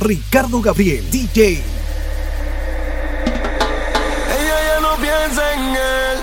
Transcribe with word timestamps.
Ricardo 0.00 0.60
Gabriel, 0.60 1.08
DJ. 1.10 1.62
Ella 4.38 4.58
ya 4.66 4.80
no 4.80 4.96
piensa 4.96 5.54
en 5.54 5.76
él, 5.76 6.18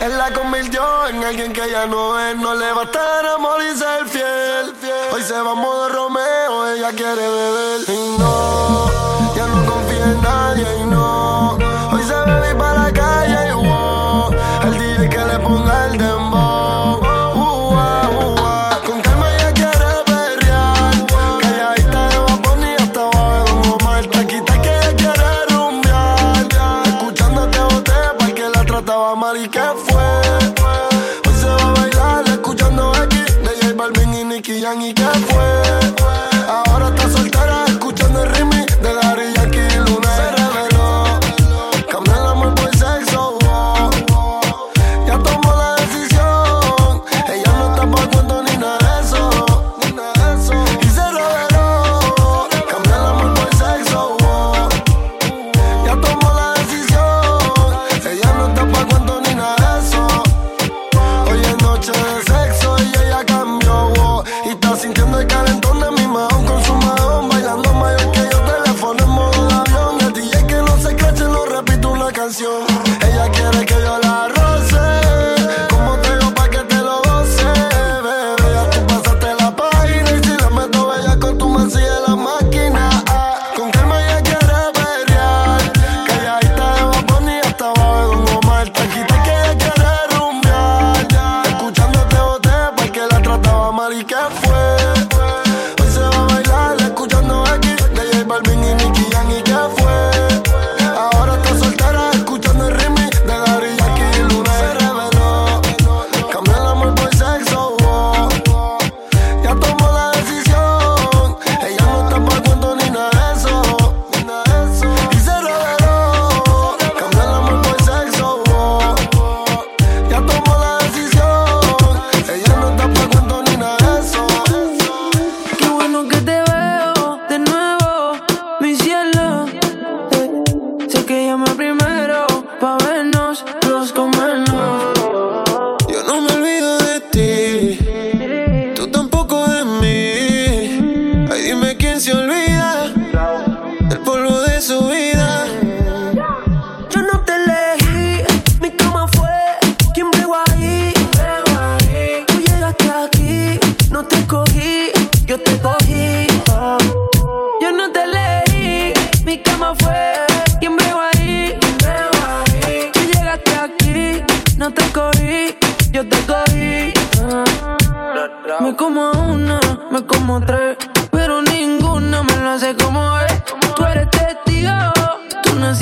él 0.00 0.18
la 0.18 0.32
convirtió 0.32 1.08
en 1.08 1.24
alguien 1.24 1.52
que 1.52 1.70
ya 1.70 1.86
no 1.86 2.18
es, 2.20 2.36
no 2.36 2.54
le 2.54 2.72
bastará 2.72 3.34
amor 3.34 3.60
y 3.62 3.76
ser 3.76 4.06
fiel, 4.08 4.74
fiel. 4.80 5.12
Hoy 5.12 5.22
se 5.22 5.34
va 5.34 5.50
a 5.50 5.54
modo 5.54 5.88
Romeo, 5.88 6.72
ella 6.72 6.90
quiere 6.92 7.28
beber 7.28 7.80
y 7.88 8.18
no. 8.18 8.93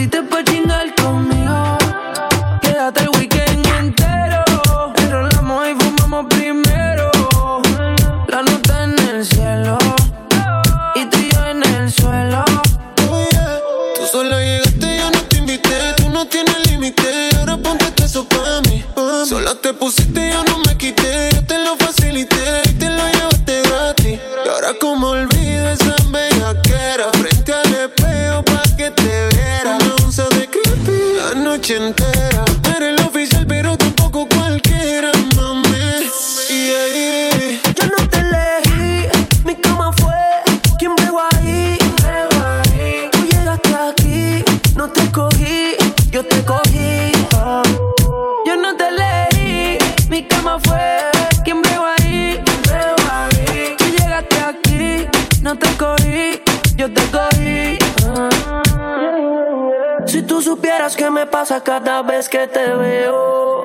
Si 0.03 0.09
te 0.09 0.21
pa' 0.21 0.43
chingar 0.43 0.93
con 0.97 1.32
pasa 61.43 61.61
cada 61.61 62.03
vez 62.03 62.29
que 62.29 62.47
te 62.47 62.73
veo. 62.73 63.65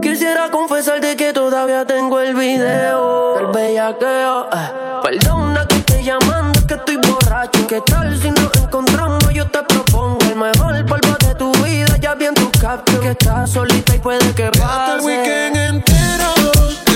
Quisiera 0.00 0.48
confesarte 0.48 1.16
que 1.16 1.32
todavía 1.32 1.84
tengo 1.84 2.20
el 2.20 2.36
video 2.36 3.34
del 3.34 3.46
bellaqueo. 3.48 4.44
Eh. 4.44 5.00
Perdona 5.02 5.66
que 5.66 5.80
te 5.80 6.04
llamando, 6.04 6.64
que 6.68 6.74
estoy 6.74 6.98
borracho. 6.98 7.66
¿Qué 7.66 7.80
tal 7.80 8.16
si 8.16 8.30
nos 8.30 8.54
encontramos? 8.62 9.28
Yo 9.34 9.44
te 9.48 9.60
propongo 9.64 10.18
el 10.30 10.36
mejor 10.36 10.86
polvo 10.86 11.16
de 11.18 11.34
tu 11.34 11.50
vida. 11.64 11.96
Ya 12.00 12.14
vi 12.14 12.26
en 12.26 12.34
tu 12.34 12.48
caption 12.60 13.00
que 13.00 13.10
estás 13.10 13.50
solita 13.50 13.96
y 13.96 13.98
puede 13.98 14.32
que 14.36 14.52
pase. 14.52 14.62
Hasta 14.62 14.94
el 14.94 15.00
weekend 15.00 15.56
entero, 15.56 16.32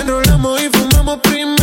enrolamos 0.00 0.62
y 0.62 0.68
fumamos 0.68 1.18
primero. 1.18 1.61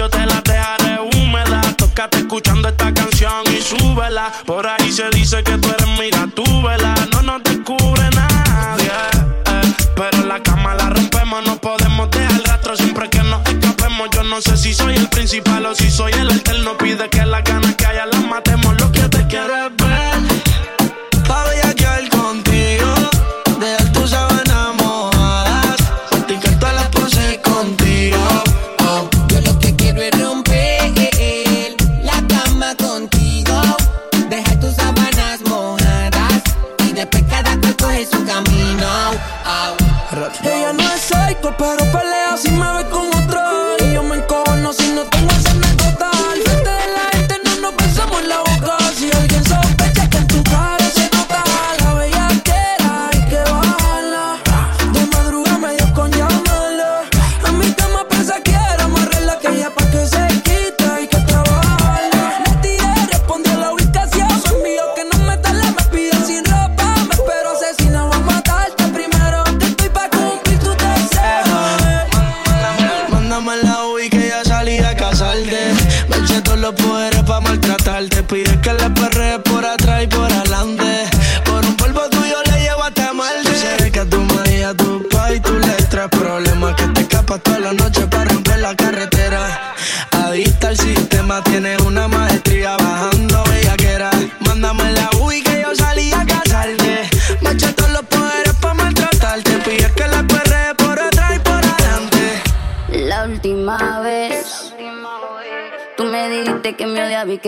yo 0.00 0.08
te 0.08 0.24
la 0.24 0.40
dejaré 0.40 0.98
húmeda. 0.98 1.60
Tócate 1.76 2.20
escuchando 2.20 2.68
esta 2.68 2.94
canción 2.94 3.44
y 3.54 3.60
súbela. 3.60 4.32
Por 4.46 4.66
ahí 4.66 4.90
se 4.90 5.10
dice 5.10 5.42
que 5.42 5.58
tú 5.58 5.68
eres 5.68 5.88
mira, 5.98 6.26
tú 6.34 6.42
vela. 6.62 6.94
No 7.12 7.20
nos 7.20 7.42
descubre 7.42 8.08
nadie. 8.14 8.88
Eh. 8.88 9.74
Pero 9.94 10.24
la 10.24 10.42
cama 10.42 10.74
la 10.74 10.88
rompemos, 10.88 11.44
no 11.44 11.56
podemos 11.58 12.10
dejar 12.10 12.42
rastro 12.44 12.76
siempre 12.76 13.10
que 13.10 13.22
nos 13.22 13.46
escapemos. 13.46 14.08
Yo 14.14 14.22
no 14.22 14.40
sé 14.40 14.56
si 14.56 14.72
soy 14.72 14.94
el 14.96 15.08
principal 15.10 15.66
o 15.66 15.74
si 15.74 15.90
soy 15.90 16.12
el 16.12 16.30
alterno. 16.30 16.78
Pide 16.78 17.10
que 17.10 17.26
la 17.26 17.42
gana 17.42 17.76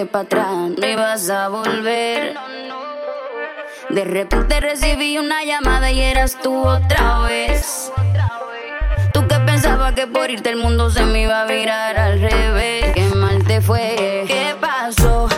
para 0.07 0.25
atrás 0.25 0.71
no 0.77 0.87
ibas 0.87 1.31
a 1.31 1.49
volver. 1.49 2.35
De 3.91 4.05
repente 4.05 4.61
recibí 4.61 5.19
una 5.19 5.45
llamada 5.45 5.91
y 5.91 6.01
eras 6.01 6.39
tú 6.43 6.67
otra 6.67 7.21
vez. 7.21 7.93
Tú 9.13 9.27
que 9.29 9.37
pensabas 9.41 9.93
que 9.93 10.07
por 10.07 10.31
irte 10.31 10.51
el 10.51 10.57
mundo 10.57 10.91
se 10.91 11.05
me 11.05 11.23
iba 11.23 11.43
a 11.43 11.47
virar 11.47 11.99
al 11.99 12.21
revés. 12.21 12.93
Qué 12.95 13.05
mal 13.15 13.45
te 13.45 13.61
fue. 13.61 14.25
¿Qué 14.27 14.55
pasó? 14.61 15.29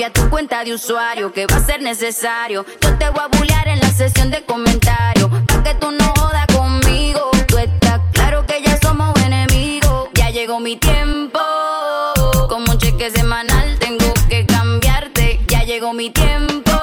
cambia 0.00 0.12
tu 0.12 0.30
cuenta 0.30 0.64
de 0.64 0.72
usuario, 0.72 1.30
que 1.30 1.46
va 1.46 1.56
a 1.56 1.60
ser 1.60 1.82
necesario. 1.82 2.64
Yo 2.80 2.96
te 2.96 3.10
voy 3.10 3.20
a 3.22 3.28
bullear 3.36 3.68
en 3.68 3.80
la 3.80 3.90
sesión 3.90 4.30
de 4.30 4.42
comentarios, 4.44 5.28
pa' 5.46 5.62
que 5.62 5.74
tú 5.74 5.90
no 5.90 6.14
jodas 6.18 6.46
conmigo. 6.46 7.30
Tú 7.46 7.58
estás 7.58 8.00
claro 8.12 8.46
que 8.46 8.62
ya 8.62 8.78
somos 8.80 9.14
enemigos, 9.22 10.08
ya 10.14 10.30
llegó 10.30 10.58
mi 10.58 10.76
tiempo. 10.76 11.40
Como 12.48 12.72
un 12.72 12.78
cheque 12.78 13.10
semanal 13.10 13.78
tengo 13.78 14.14
que 14.30 14.46
cambiarte, 14.46 15.40
ya 15.46 15.64
llegó 15.64 15.92
mi 15.92 16.08
tiempo. 16.08 16.79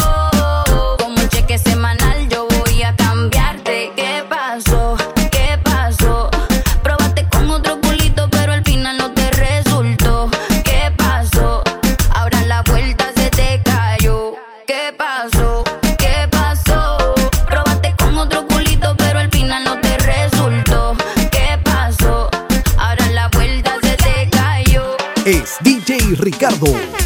Ricardo. 26.37 26.96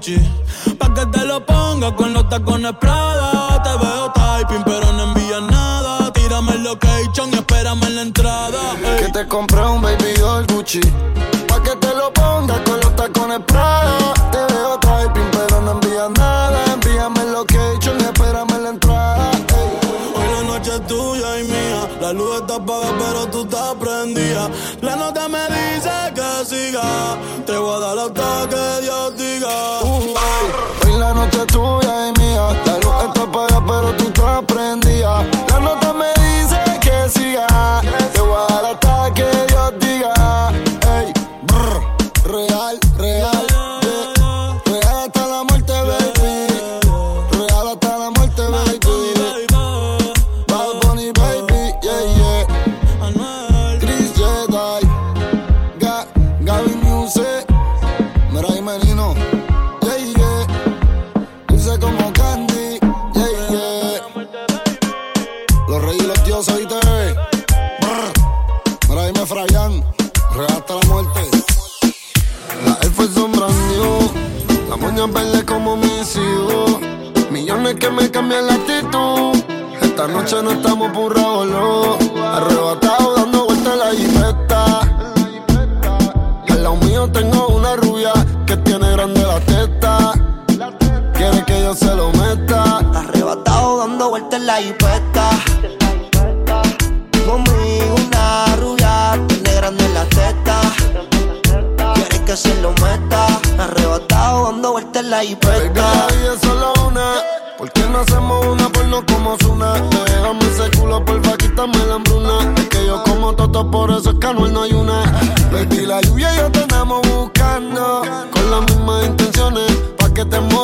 Gucci. 0.00 0.16
Pa' 0.78 0.94
que 0.94 1.04
te 1.06 1.26
lo 1.26 1.44
ponga 1.44 1.94
con 1.94 2.14
los 2.14 2.26
tacones 2.30 2.72
Prada. 2.80 3.62
Te 3.62 3.70
veo 3.84 4.10
typing, 4.12 4.64
pero 4.64 4.92
no 4.94 5.02
envías 5.04 5.42
nada. 5.42 6.10
Tírame 6.12 6.52
el 6.52 6.62
location 6.62 7.28
y 7.32 7.34
espérame 7.34 7.84
en 7.84 7.96
la 7.96 8.02
entrada. 8.02 8.60
Que 8.98 9.08
te 9.12 9.28
compré 9.28 9.60
un 9.60 9.82
baby 9.82 10.14
doll 10.18 10.46
Gucci. 10.46 10.80
Pa' 11.48 11.62
que 11.62 11.76
te 11.76 11.94
lo 11.94 12.10
ponga 12.14 12.64
con 12.64 12.80
los 12.80 12.96
tacones 12.96 13.40
Prada. 13.46 14.14
Te 14.32 14.38
veo 14.54 14.78
typing, 14.78 15.30
pero 15.32 15.60
no 15.60 15.72
envías 15.72 16.10
nada. 16.16 16.64
Envíame 16.72 17.20
el 17.20 17.32
location 17.32 18.00
y 18.00 18.04
espérame 18.04 18.54
en 18.54 18.62
la 18.64 18.70
entrada. 18.70 19.30
Ey. 19.32 19.70
Hoy 20.16 20.28
la 20.34 20.42
noche 20.44 20.76
es 20.76 20.86
tuya 20.86 21.40
y 21.40 21.44
mía. 21.44 21.88
La 22.00 22.12
luz 22.14 22.40
está 22.40 22.54
apagada, 22.54 22.94
pero 22.98 23.26
tú 23.26 23.42
estás 23.42 23.74
prendida. 23.74 24.48
La 24.80 24.96
nota 24.96 25.28
me 25.28 25.59
te 26.50 27.56
voy 27.56 27.76
a 27.76 27.78
dar 27.78 27.98
hasta 27.98 28.48
que 28.48 28.82
Dios 28.82 29.16
diga. 29.16 29.82
Uh. 29.82 30.09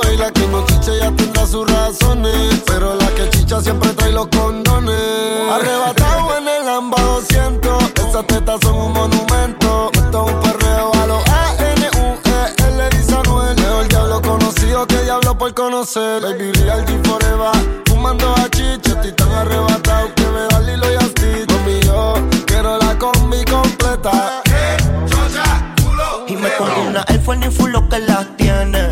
Mueva 0.07 0.25
la 0.25 0.31
que 0.31 0.47
no 0.49 0.65
chiche 0.67 0.99
ya 0.99 1.11
tendrá 1.13 1.47
sus 1.47 1.71
razones. 1.71 2.63
Pero 2.67 2.95
la 2.95 3.07
que 3.15 3.29
chicha 3.31 3.61
siempre 3.61 3.91
trae 3.91 4.13
los 4.13 4.27
condones. 4.29 4.97
Arrebatado 5.51 6.37
en 6.39 6.49
el 6.49 6.69
AMBA 6.69 7.01
200, 7.01 7.85
esas 8.09 8.27
tetas 8.27 8.61
son 8.63 8.77
un 8.77 8.93
monumento. 8.93 9.91
Esto 9.93 10.27
es 10.27 10.35
un 10.35 10.41
perreo 10.41 10.93
a 10.95 11.07
los 11.07 11.29
A-N-U-E-L, 11.29 12.91
dice 12.91 13.17
Anuel. 13.17 13.57
Mejor 13.57 13.89
diablo 13.89 14.23
conocido 14.23 14.87
que 14.87 15.03
diablo 15.03 15.39
por 15.39 15.55
conocer. 15.55 16.23
Baby 16.23 16.53
Real 16.53 16.85
G 16.85 17.07
Forever, 17.07 17.83
fumando 17.87 18.33
a 18.35 18.49
chicha, 18.51 18.93
estoy 18.93 19.13
tan 19.13 19.33
arrebatado 19.33 20.15
que 20.15 20.27
me 20.27 20.41
da 20.51 20.61
Lilo 20.61 20.87
y 20.93 21.05
Stitch. 21.05 21.51
Mami, 21.51 21.81
yo 21.81 22.15
quiero 22.47 22.79
la 22.79 22.99
combi 22.99 23.45
completa. 23.45 24.43
Y 26.29 26.37
me 26.37 26.49
pongo 26.51 26.83
una 26.89 27.05
Force 27.25 27.41
ni 27.41 27.53
full 27.53 27.71
lo 27.73 27.89
que 27.89 27.99
las 27.99 28.37
tiene. 28.37 28.89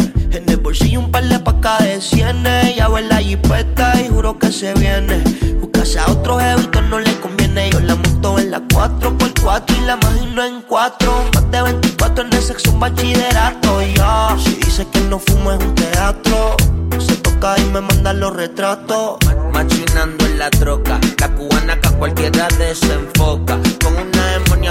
Bolsillo 0.74 0.98
un 0.98 1.12
par 1.12 1.22
de 1.22 1.38
pacas 1.38 1.84
de 1.84 2.00
cienes. 2.00 2.74
Ya 2.74 2.88
ver 2.88 3.04
la 3.04 3.18
jipeta 3.18 3.92
y 4.00 4.08
juro 4.08 4.36
que 4.40 4.50
se 4.50 4.74
viene. 4.74 5.22
Buscarse 5.60 6.00
a 6.00 6.10
otro 6.10 6.36
jevito 6.40 6.82
no 6.82 6.98
le 6.98 7.14
conviene. 7.20 7.70
Yo 7.70 7.78
la 7.78 7.94
monto 7.94 8.40
en 8.40 8.50
la 8.50 8.58
4x4 8.58 9.64
y 9.68 9.80
la 9.82 9.96
imagino 10.02 10.44
en 10.44 10.62
4. 10.62 11.30
Más 11.32 11.50
de 11.52 11.62
24 11.62 12.24
en 12.24 12.32
el 12.32 12.42
sexo 12.42 12.72
un 12.72 12.80
bachillerato. 12.80 13.82
Ya, 13.82 14.36
si 14.36 14.54
dice 14.56 14.84
que 14.92 14.98
no 15.02 15.20
fumo 15.20 15.52
es 15.52 15.62
un 15.62 15.76
teatro. 15.76 16.56
Se 16.98 17.14
toca 17.18 17.56
y 17.56 17.64
me 17.66 17.80
manda 17.80 18.12
los 18.12 18.34
retratos. 18.34 19.18
Machinando 19.52 20.26
en 20.26 20.40
la 20.40 20.50
troca, 20.50 20.98
la 21.20 21.28
cubana 21.36 21.80
que 21.80 21.86
a 21.86 21.92
cualquiera 21.92 22.48
desenfoca. 22.58 23.60
Con 23.80 23.92
una 23.92 24.13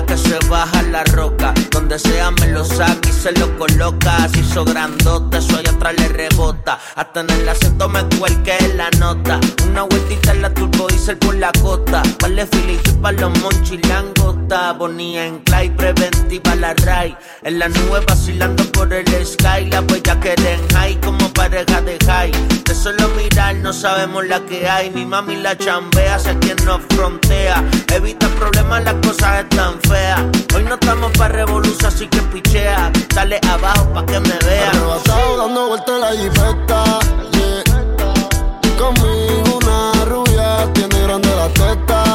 que 0.02 0.18
se 0.18 0.40
baja 0.50 0.82
la 0.82 1.04
roca. 1.04 1.54
Donde 1.70 2.00
sea 2.00 2.32
me 2.32 2.48
lo 2.48 2.66
saca 2.66 3.08
y 3.08 3.12
se 3.12 3.32
lo 3.34 3.58
coloca. 3.58 4.28
Si 4.34 4.40
hizo 4.40 4.66
grandote, 4.66 5.38
allá 5.38 5.72
atrás 5.72 5.94
le 5.98 6.08
rebota. 6.08 6.80
Hasta 6.96 7.22
en 7.22 7.30
el 7.30 7.48
acento 7.48 7.88
me 7.88 8.04
cuelque 8.18 8.58
la 8.76 8.90
nota. 8.98 9.40
Una 9.68 9.84
vueltita 9.84 10.32
en 10.32 10.42
la 10.42 10.54
turbo 10.54 10.88
diesel 10.88 11.18
por 11.18 11.36
la 11.36 11.52
costa. 11.62 12.02
Vale 12.22 12.46
Philly 12.48 12.80
para 13.02 13.20
los 13.20 13.40
monchis 13.40 13.88
langota. 13.88 14.74
Bonía 14.74 15.28
en 15.28 15.40
clay, 15.40 15.70
preventiva 15.70 16.56
la 16.56 16.74
ray. 16.74 17.16
En 17.44 17.60
la 17.60 17.70
nube 17.70 18.00
vacilando 18.08 18.64
por 18.72 18.92
el 18.92 19.06
sky. 19.26 19.66
La 19.70 19.82
bella 19.82 20.20
que 20.20 20.34
en 20.34 20.68
high 20.74 21.00
como 21.02 21.32
pareja 21.34 21.82
de 21.82 21.98
high. 22.06 22.32
De 22.64 22.74
solo 22.74 23.10
mirar 23.10 23.56
no 23.58 23.72
sabemos 23.72 24.26
la 24.26 24.40
que 24.46 24.68
hay. 24.68 24.90
Mi 24.90 25.06
mami 25.06 25.36
la 25.36 25.56
chambea, 25.58 26.18
sé 26.18 26.38
quien 26.40 26.58
nos 26.66 26.82
frontea. 26.90 27.64
Evita 27.94 28.28
problemas, 28.30 28.84
las 28.84 28.96
cosas 28.96 29.44
están 29.44 29.83
feas. 29.88 30.22
Hoy 30.56 30.64
no 30.64 30.76
estamos 30.76 31.12
para 31.18 31.34
revolución, 31.34 31.86
así 31.86 32.08
que 32.08 32.22
pichea. 32.24 32.92
Dale 33.14 33.40
abajo 33.50 33.94
pa' 33.94 34.06
que 34.06 34.20
me 34.20 34.38
vea. 34.46 34.70
Arrebatado 34.70 35.38
dando 35.38 35.68
vueltas 35.68 36.00
la 36.00 36.12
jipeta. 36.12 36.84
Yeah. 37.32 37.64
Conmigo 38.78 39.60
una 39.62 40.06
rubia 40.06 40.74
tiene 40.74 41.02
grande 41.02 41.30
la 41.36 41.48
teta. 41.50 42.13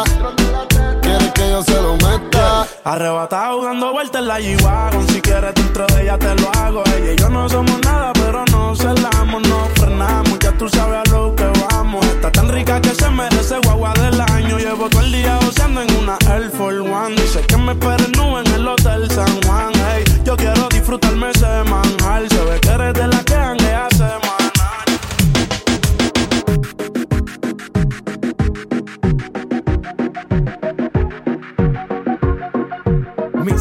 Se 1.64 1.82
lo 1.82 1.94
meta. 1.96 2.68
Arrebatado 2.84 3.64
dando 3.64 3.92
vueltas 3.92 4.20
en 4.20 4.28
la 4.28 4.38
G-Wagon. 4.38 5.08
Si 5.08 5.20
quieres 5.20 5.52
dentro 5.54 5.86
de 5.88 6.02
ella 6.02 6.16
te 6.16 6.32
lo 6.36 6.48
hago. 6.52 6.84
Ella 6.96 7.12
y 7.14 7.16
yo 7.16 7.28
no 7.30 7.48
somos 7.48 7.80
nada 7.80 8.12
pero 8.12 8.44
no 8.52 8.76
celamos 8.76 9.42
No 9.42 9.68
frenamos, 9.74 10.38
ya 10.38 10.52
tú 10.52 10.68
sabes 10.68 11.00
a 11.00 11.10
lo 11.10 11.34
que 11.34 11.50
vamos. 11.68 12.06
Está 12.06 12.30
tan 12.30 12.48
rica 12.48 12.80
que 12.80 12.94
se 12.94 13.10
merece 13.10 13.58
guagua 13.64 13.92
del 13.94 14.20
año. 14.20 14.56
Llevo 14.58 14.88
todo 14.88 15.02
el 15.02 15.10
día 15.10 15.36
goceando 15.44 15.82
en 15.82 15.96
una 15.96 16.16
Air 16.32 16.48
Force 16.52 16.78
One. 16.78 17.16
Dice 17.16 17.40
que 17.40 17.56
me 17.56 17.72
esperen 17.72 18.12
nube 18.12 18.40
en 18.46 18.54
el 18.54 18.68
Hotel 18.68 19.10
San 19.10 19.42
Juan. 19.42 19.72
Hey, 19.74 20.04
yo 20.24 20.36
quiero 20.36 20.68
disfrutarme 20.68 21.30
ese 21.30 21.64
manjar. 21.64 22.28
Se 22.28 22.44
ve 22.44 22.60
que 22.60 22.68
eres 22.68 22.94
de 22.94 23.08
la 23.08 23.24
que 23.24 23.34
hanguea 23.34 23.88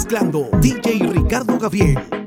Mezclando 0.08 0.48
DJ 0.62 1.12
Ricardo 1.12 1.58
Gabriel. 1.58 2.27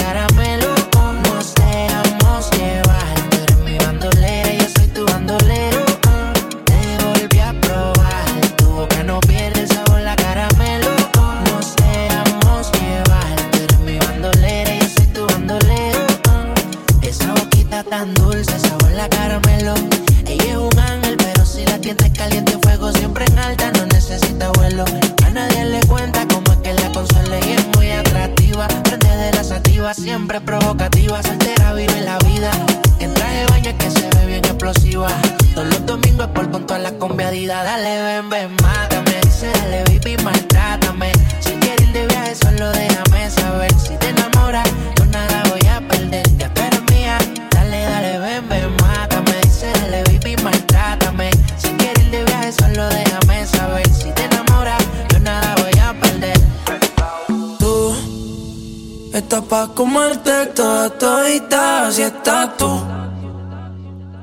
estás 59.31 59.47
pa' 59.47 59.73
comerte 59.73 60.47
toda 60.47 60.89
todita, 60.89 61.87
así 61.87 62.01
estás 62.01 62.57
tú. 62.57 62.67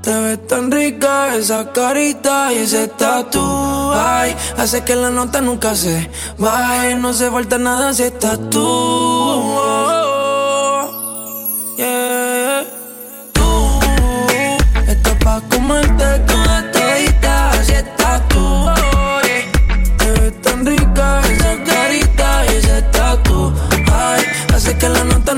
Te 0.03 0.13
ves 0.21 0.47
tan 0.47 0.71
rica 0.71 1.35
esa 1.35 1.73
carita 1.73 2.53
y 2.53 2.59
ese 2.59 2.89
tatu. 2.89 3.41
Ay, 3.95 4.37
hace 4.59 4.85
que 4.85 4.95
la 4.95 5.09
nota 5.09 5.41
nunca 5.41 5.75
se 5.75 6.11
baje. 6.37 6.95
No 6.97 7.15
se 7.15 7.31
falta 7.31 7.57
nada 7.57 7.95
si 7.95 8.03
estás 8.03 8.39
tú. 8.51 9.18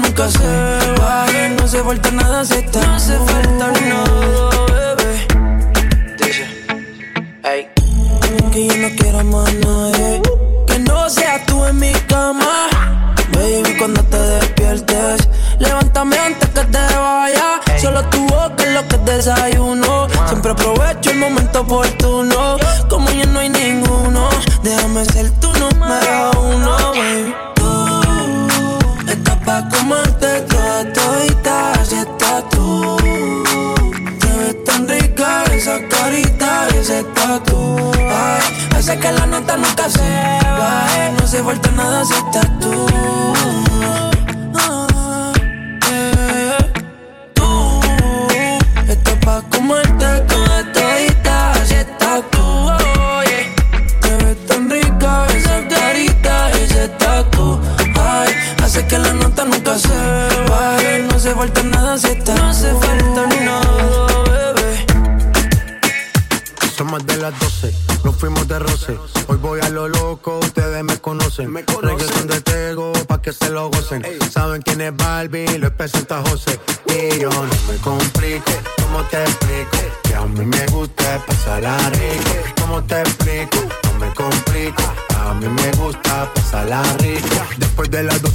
Nunca 0.01 0.29
se 0.31 0.93
baje. 1.01 1.49
No 1.51 1.69
se 1.69 1.83
falta 1.83 2.11
nada 2.11 2.45
si 2.45 2.55
estás 2.55 2.87
No 2.87 2.99
se 2.99 3.17
falta 3.19 3.73
nada, 3.89 4.97
bebé. 4.97 5.27
Dice, 6.19 6.47
hey. 7.45 7.69
Que 8.53 8.67
yo 8.67 8.77
no 8.77 8.89
quiero 8.97 9.25
más 9.25 9.55
nadie. 9.55 10.23
Que 10.67 10.79
no 10.81 11.09
seas 11.09 11.45
tú 11.47 11.65
en 11.65 11.79
mi 11.79 11.93
cama. 12.09 12.69
Baby, 13.33 13.77
cuando 13.79 14.03
te 14.05 14.19
despiertes, 14.19 15.29
levántame 15.59 16.19
antes 16.19 16.49
que 16.49 16.65
te 16.65 16.79
vaya. 16.79 17.61
Solo 17.81 18.05
tu 18.11 18.27
boca 18.27 18.65
es 18.65 18.73
lo 18.75 18.87
que 18.89 18.99
desayuno. 18.99 20.09
Siempre 20.29 20.53
aprovecho 20.53 21.11
el 21.11 21.19
momento 21.19 21.61
oportuno. 21.61 22.57
Como 22.89 23.11
ya 23.11 23.27
no 23.27 23.41
hay 23.41 23.49
ninguno, 23.49 24.29
déjame 24.63 25.05
ser 25.07 25.31
tu 25.41 25.49
número 25.55 26.31
uno, 26.43 26.93
Hace 38.91 38.99
que 38.99 39.13
la 39.13 39.25
nota 39.25 39.57
nunca 39.57 39.89
se 39.89 40.01
baje. 40.01 41.13
No 41.13 41.25
se 41.25 41.45
falta 41.45 41.71
nada 41.71 42.05
si 42.05 42.13
estás 42.13 42.60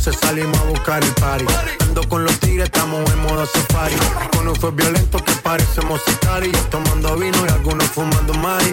12 0.05 0.19
salimos 0.19 0.59
a 0.59 0.63
buscar 0.65 1.03
el 1.03 1.11
party. 1.15 1.45
Ando 1.79 2.07
con 2.07 2.23
los 2.23 2.39
tigres, 2.39 2.65
estamos 2.65 3.09
en 3.11 3.19
modo 3.23 3.43
safari. 3.45 3.95
Con 4.37 4.47
un 4.47 4.55
fue 4.55 4.69
violento 4.69 5.17
que 5.17 5.31
parecemos 5.41 5.99
y 6.07 6.51
Tomando 6.69 7.15
vino 7.15 7.37
y 7.43 7.49
algunos 7.49 7.87
fumando 7.87 8.33
mari. 8.35 8.71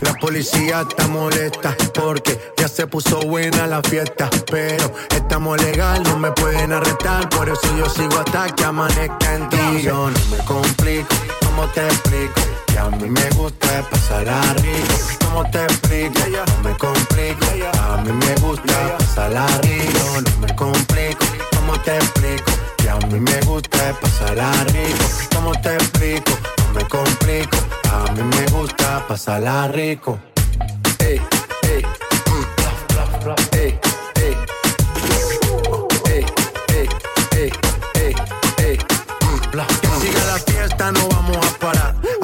La 0.00 0.14
policía 0.14 0.86
está 0.88 1.08
molesta 1.08 1.76
porque 1.92 2.54
ya 2.56 2.68
se 2.68 2.86
puso 2.86 3.20
buena 3.20 3.66
la 3.66 3.82
fiesta. 3.82 4.30
Pero 4.50 4.90
estamos 5.10 5.60
legal, 5.60 6.02
no 6.04 6.18
me 6.18 6.30
pueden 6.32 6.72
arrestar. 6.72 7.28
Por 7.28 7.50
eso 7.50 7.76
yo 7.76 7.90
sigo 7.90 8.18
hasta 8.18 8.46
que 8.54 8.64
amanezca 8.64 9.34
en 9.34 9.48
ti. 9.50 9.82
Yo 9.82 10.10
no 10.10 10.20
me 10.30 10.38
complico, 10.44 11.14
¿cómo 11.44 11.66
te 11.68 11.86
explico? 11.86 12.61
Que 12.72 12.78
a 12.78 12.88
mí 12.88 13.10
me 13.10 13.28
gusta 13.36 13.82
pasarla 13.90 14.40
rico. 14.54 14.94
¿Cómo 15.26 15.50
te 15.50 15.62
explico? 15.64 16.18
No 16.56 16.70
me 16.70 16.76
complico. 16.78 17.44
A 17.82 17.96
mí 17.98 18.12
me 18.12 18.34
gusta 18.36 18.96
pasarla 18.98 19.46
rico. 19.58 20.22
No 20.22 20.46
me 20.46 20.56
complico. 20.56 21.24
¿Cómo 21.54 21.78
te 21.82 21.96
explico? 21.96 22.50
Que 22.78 22.88
a 22.88 22.96
mí 22.96 23.20
me 23.20 23.40
gusta 23.42 23.92
pasarla 24.00 24.50
rico. 24.72 25.04
¿Cómo 25.34 25.52
te 25.60 25.74
explico? 25.74 26.32
No 26.66 26.72
me 26.72 26.88
complico. 26.88 27.58
A 27.92 28.10
mí 28.12 28.22
me 28.22 28.46
gusta 28.46 29.06
pasarla 29.06 29.68
rico. 29.68 30.18
Ey, 30.98 31.20
ey, 31.64 31.82
mm, 31.82 32.46
ey, 33.54 33.60
ey. 33.60 34.01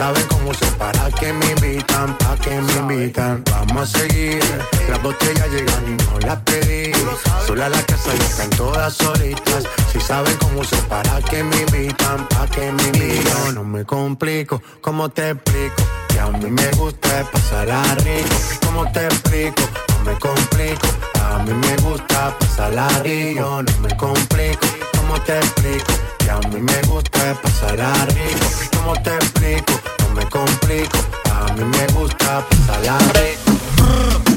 Saben 0.00 0.26
cómo 0.28 0.54
se 0.54 0.64
para 0.78 1.10
que 1.10 1.30
me 1.30 1.44
invitan, 1.50 2.16
pa' 2.16 2.34
que 2.38 2.58
me 2.58 2.72
invitan. 2.72 3.44
Vamos 3.50 3.82
a 3.82 3.98
seguir. 3.98 4.40
Las 4.88 5.02
botellas 5.02 5.46
llegan 5.50 5.84
y 5.88 6.02
no 6.02 6.18
las 6.26 6.38
pedí. 6.38 6.90
Sola 7.46 7.68
la 7.68 7.82
casa 7.82 8.14
están 8.14 8.48
todas 8.48 8.94
solitas. 8.94 9.64
Si 9.92 10.00
saben 10.00 10.34
cómo 10.38 10.64
se 10.64 10.76
para 10.84 11.20
que 11.20 11.44
me 11.44 11.54
invitan, 11.54 12.26
pa' 12.28 12.46
que 12.46 12.72
me 12.72 12.82
invitan. 12.82 13.54
No 13.54 13.62
me 13.62 13.84
complico, 13.84 14.62
¿cómo 14.80 15.10
te 15.10 15.32
explico? 15.32 15.82
A 16.20 16.28
mí 16.28 16.50
me 16.50 16.70
gusta 16.72 17.24
pasarla 17.32 17.82
rico. 17.96 18.36
¿Cómo 18.66 18.92
te 18.92 19.04
explico? 19.06 19.62
No 19.88 20.04
me 20.04 20.18
complico. 20.18 20.86
A 21.24 21.38
mí 21.38 21.52
me 21.52 21.76
gusta 21.76 22.36
pasarla 22.38 22.88
rico. 23.02 23.40
No 23.40 23.78
me 23.80 23.96
complico. 23.96 24.66
¿Cómo 24.96 25.20
te 25.22 25.38
explico? 25.38 25.92
Que 26.18 26.30
a 26.30 26.38
mí 26.38 26.60
me 26.60 26.82
gusta 26.82 27.34
pasarla 27.42 27.92
rico. 28.06 28.46
¿Cómo 28.76 28.92
te 29.02 29.14
explico? 29.14 29.72
No 30.00 30.14
me 30.14 30.26
complico. 30.28 30.98
A 31.32 31.52
mí 31.54 31.64
me 31.64 31.86
gusta 31.94 32.44
pasarla 32.48 32.98
rico. 33.14 34.29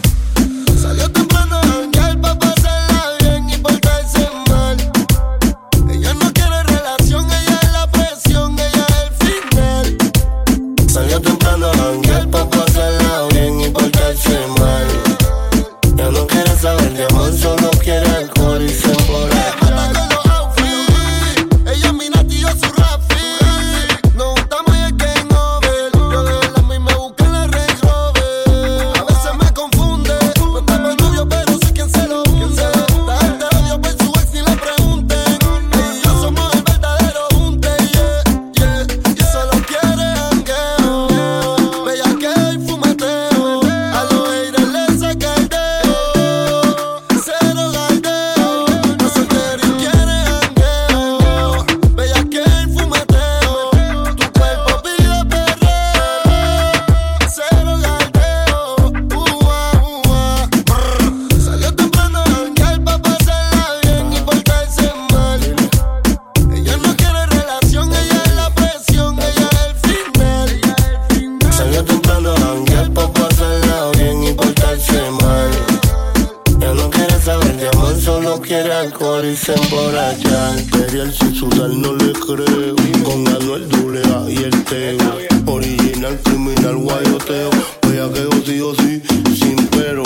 Con 83.23 83.35
Anuel 83.35 83.69
doble 83.69 84.01
A 84.01 84.29
y 84.29 84.35
el 84.35 84.63
Teo. 84.65 84.97
Original, 85.45 86.19
criminal, 86.23 86.75
guayoteo. 86.77 87.49
Voy 87.83 87.97
a 87.97 88.11
que 88.11 88.27
sí 88.45 88.59
o 88.59 88.73
sí, 88.75 89.01
sin 89.35 89.55
pero. 89.67 90.03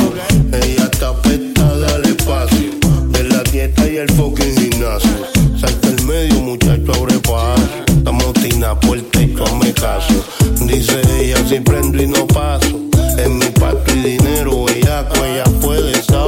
Ella 0.52 0.90
está 0.92 1.14
pesta, 1.22 1.78
dale 1.78 2.10
espacio. 2.10 2.72
De 3.10 3.24
la 3.24 3.42
dieta 3.44 3.88
y 3.88 3.98
el 3.98 4.10
fucking 4.10 4.56
gimnasio. 4.56 5.10
Salta 5.60 5.88
el 5.88 6.06
medio, 6.06 6.42
muchacho, 6.42 6.92
abre 6.94 7.20
paso. 7.20 7.64
Estamos 7.88 8.34
tina 8.34 8.80
por 8.80 8.98
el 8.98 9.06
techo, 9.06 9.46
hazme 9.46 9.74
caso. 9.74 10.24
Dice 10.62 11.02
ella, 11.20 11.38
si 11.48 11.60
prendo 11.60 12.02
y 12.02 12.08
no 12.08 12.28
paso. 12.28 12.68
En 13.18 13.38
mi 13.40 13.46
pato 13.46 13.94
y 13.96 14.18
dinero, 14.18 14.66
ella, 14.70 15.08
ella 15.24 15.44
puede, 15.62 15.94
sabe. 16.04 16.27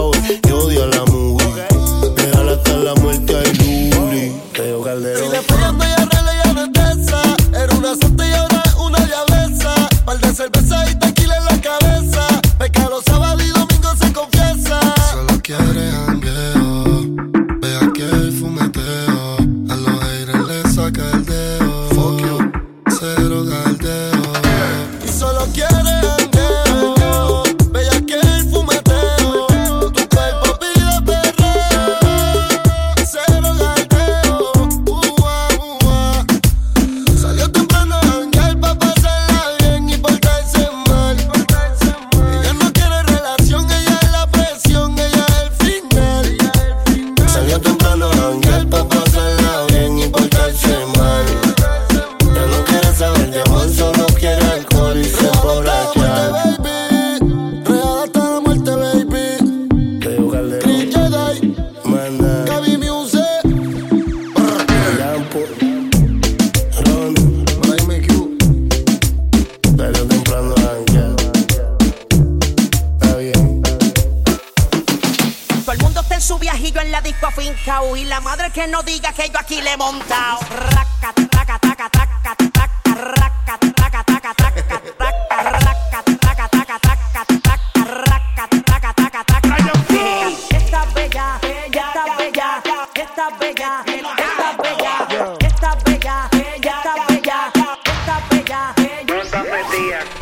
Yeah. 99.80 100.18